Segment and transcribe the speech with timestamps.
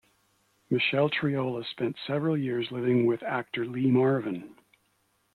[0.71, 4.55] Michelle Triola spent several years living with actor Lee Marvin.